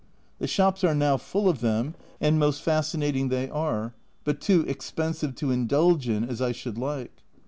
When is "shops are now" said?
0.47-1.17